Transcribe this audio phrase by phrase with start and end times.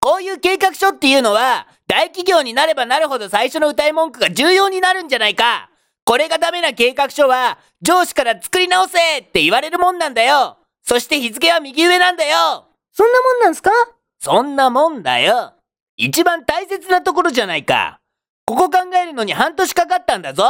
[0.00, 5.70] こういう計画書っていうのは、大企業になればなるほど最初の歌い文句が重要になるんじゃないか。
[6.04, 10.58] これがダメな計画書は、上司から作り直せって言われるもんなんだよ。
[10.82, 12.66] そして日付は右上なんだよ。
[12.92, 13.70] そんなもんなんすか？
[14.18, 15.54] そんなもんだよ。
[15.96, 18.00] 一番大切なところじゃないか。
[18.46, 20.44] ここ考えるのに半年かかったんだぞ。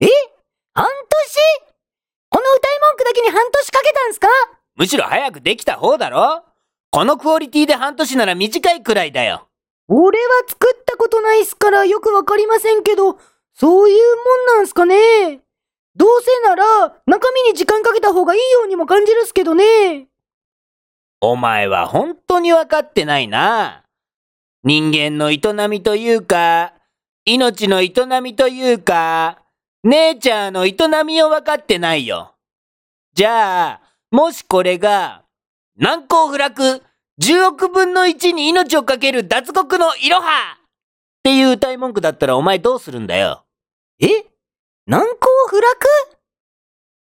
[0.00, 0.06] え？
[0.74, 0.90] 半年？
[2.28, 4.28] この歌い文句だけに半年かけたんすか？
[4.74, 6.44] むしろ早くできた方だろ。
[6.90, 9.45] このクオリティで半年なら短いくらいだよ。
[9.88, 13.18] 俺は作ったことないっすからよくわかりませんけど、
[13.54, 14.16] そういう
[14.48, 15.40] もんなんすかね
[15.96, 16.64] どうせなら
[17.06, 20.08] 中身に時間かけた方がいいようにも感じるっすけどね。
[21.20, 23.84] お前は本当に分かってないな。
[24.62, 26.74] 人間の営みというか、
[27.24, 29.38] 命の営みというか、
[29.82, 32.34] ネイチャーの営みを分かってないよ。
[33.14, 33.80] じゃあ、
[34.10, 35.22] もしこれが、
[35.78, 36.82] 難攻不落、
[37.22, 40.60] 10億分の1に命をかける脱獄のいろはっ
[41.22, 43.44] ていう歌い文句だったらお前どうするんだよ。
[44.00, 44.06] え？
[44.86, 45.66] 難攻不落？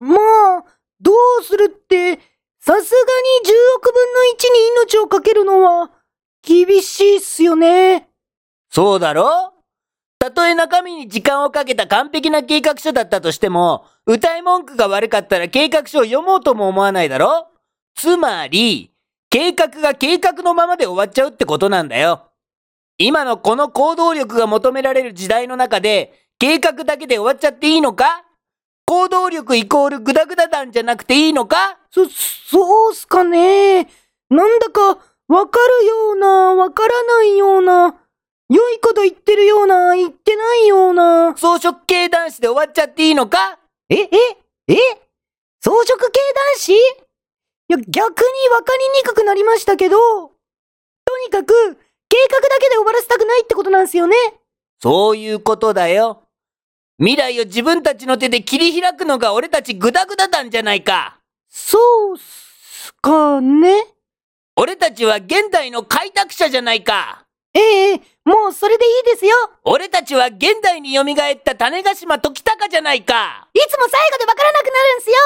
[0.00, 0.16] ま
[0.58, 0.64] あ、
[1.00, 2.16] どうするって、
[2.60, 5.90] さすがに10億分の1に命をかけるのは、
[6.42, 8.08] 厳しいっすよね。
[8.70, 9.54] そうだろ？
[10.18, 17.48] たとえ中身に時間をかけた完璧な計画書だったとしても、歌い文句が悪かったら計画書を読もうとも思わないだろ？
[17.94, 18.90] つまり、
[19.34, 22.30] 計画が計画のままで終わっちゃうってことなんだよ。
[22.98, 28.24] 今のこの行動力が求められる時代の中で、計画だけで終わっちゃっていいのか？
[28.86, 31.80] 行動力イコールグダグダ弾じゃなくていいのか？
[31.90, 33.88] そ、そうっすかね。
[34.30, 37.96] なんだか、わかるような、わからないような、
[38.48, 41.36] 良いこと言ってるような、言ってないような。
[41.36, 43.58] 装飾系男子で終わっちゃっていいのか？
[43.88, 44.08] え、え、
[44.68, 44.76] え？
[45.60, 46.20] 装飾系
[46.54, 46.72] 男子？
[46.72, 46.76] い
[47.74, 51.76] や、逆にわかりにくくなりましたけど、とにかく、
[52.08, 54.16] 計画だけで終わらせたくないってことなんすよね。
[54.82, 56.22] そういうことだよ。
[56.98, 61.18] 未来を自分たちの手で切り開くのが俺たちグダグダ団じゃないか。
[61.48, 63.84] そうっすかね。
[64.56, 67.24] 俺たちは現代の開拓者じゃないか。
[67.54, 69.34] ええもうそれでいいですよ。
[69.64, 71.06] 俺たちは現代に蘇っ
[71.44, 73.48] た種子島時高じゃないか。
[73.52, 75.16] いつも最後でわからなくなるんすよ。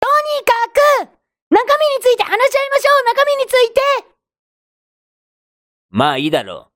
[0.00, 0.08] と
[0.38, 1.18] にかく、
[1.48, 3.80] 中身について話し合いましょう、中身について。
[5.90, 6.72] まあいいだろう。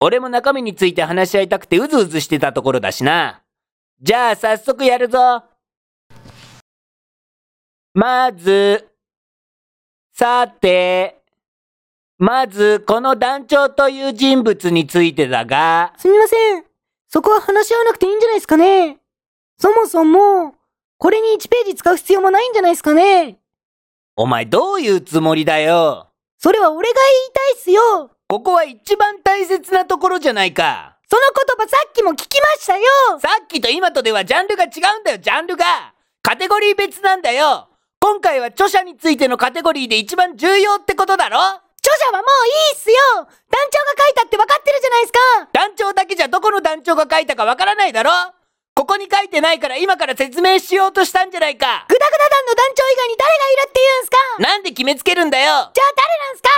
[0.00, 3.42] 俺も中身について話し合いたくてうずうずしてたところだしな。
[4.00, 5.42] じゃあ早速やるぞ。
[7.94, 8.88] まず、
[10.12, 11.20] さて、
[12.18, 16.64] まずこの団長という人物についてだが、すみません。
[17.08, 18.98] そこは話し合わなくていいんじゃないですかね。
[19.58, 20.54] そもそも、
[20.98, 23.38] これに1ページ使う必要もないんじゃないですかね。
[24.20, 26.08] お前どういうつもりだよ？
[26.38, 28.10] それは俺が言いたいっすよ。
[28.26, 30.98] ここは一番大切なところじゃないか。
[31.08, 32.84] その言葉さっきも聞きましたよ。
[33.20, 35.94] さっきと今とではジャンルが違うんだよ、ジャンルが。
[36.20, 37.68] カテゴリー別なんだよ。
[38.00, 41.38] 今回は著者についてのカテゴリーで一番重要ってことだろ？
[41.38, 45.18] 著者はもういいっすよ団長が書いたって分かってるじゃないですか
[45.52, 48.10] 団長だけじゃどこの団長が書いたかわからないだろ？
[48.78, 54.16] ここに書いてないから今から説明しようとしたんじゃないかグダグダ団の団長以外に誰がいるって言うんすか？
[54.38, 56.48] なんで決めつけるんだよじゃあ誰なんすか？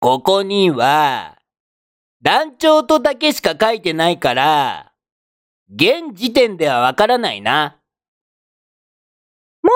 [0.00, 1.38] ここには、
[2.20, 4.92] 団長とだけしか書いてないから、
[5.74, 7.78] 現時点ではわからないな。
[9.62, 9.72] もう、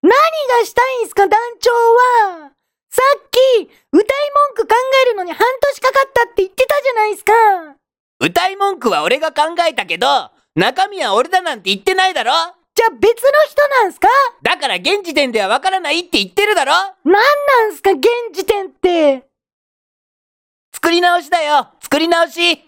[0.00, 2.52] 何がしたいんすか、団長は？
[2.88, 4.06] さっき、歌い
[4.54, 7.32] 文句考えるのに半年かかったって言ってたじゃないですか。
[8.28, 12.32] 歌い文句は俺が考えたけど、中身は俺だなんて言ってないだろ？
[12.74, 14.08] じゃあ別の人なんすか？
[14.42, 16.72] だから現時点ではわからないって言ってるだろ？
[17.04, 18.02] 何なんすか、現
[18.32, 19.24] 時点って。
[20.74, 21.68] 作り直しだよ。
[21.80, 22.50] 作り直し。
[22.52, 22.60] え？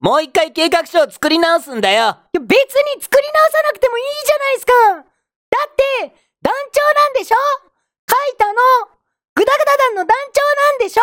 [0.00, 1.96] もう一回計画書を作り直すんだよ。
[1.96, 4.72] いや別に作り直さなくてもいいじゃないですか。
[4.72, 7.36] だって、団長なんでしょ
[8.08, 8.54] 書いたの、
[9.34, 11.02] グダグダ団の団長なんでしょ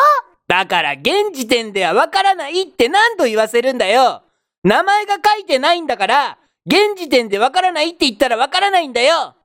[0.55, 4.23] だから現時点ではわからないって何度言わせるんだよ。
[4.63, 9.07] 名前が書いてないんだから、現時点でわからないって言ったらわからないんだよ。
[9.07, 9.35] じゃあ団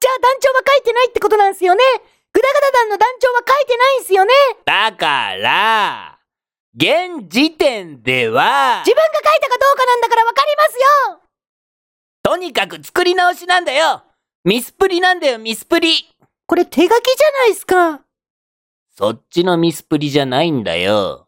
[0.41, 1.83] 長は書いてないってことなんすよね。
[2.33, 4.33] グダグダ団の団長は書いてないんすよね。
[4.65, 6.19] だから、
[6.77, 10.79] 現時点では、自分が書いたかどうかなんだからわかります
[11.11, 11.21] よ。
[12.23, 14.05] とにかく作り直しなんだよ。
[14.45, 16.09] ミスプリなんだよ、ミスプリ。
[16.47, 18.01] これ手書きじゃないですか。
[19.01, 21.27] そっちのミスプリじゃないんだよ。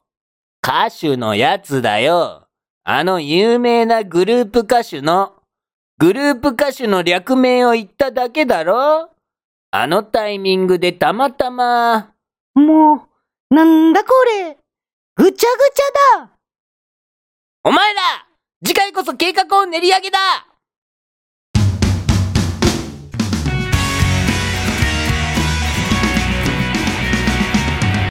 [0.62, 2.46] 歌手のやつだよ。
[2.84, 5.32] あの有名なグループ歌手の、
[5.96, 9.08] グループ歌手の略名を言っただけだろ
[9.70, 12.12] あのタイミングでたまたま、
[12.54, 13.08] も
[13.50, 14.58] う、なんだこれ。
[15.16, 16.30] ぐちゃぐちゃだ。
[17.64, 18.02] お前ら
[18.62, 20.18] 次回こそ計画を練り上げだ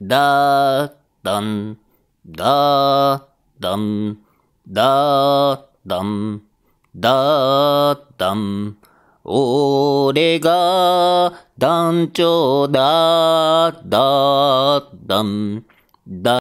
[0.04, 1.78] だーだん、
[2.26, 3.24] だー
[3.60, 4.18] だん、
[4.68, 6.42] だーだん、
[6.96, 8.78] だーだん。
[9.24, 15.66] 俺が団長だーだーだん、
[16.08, 16.40] だ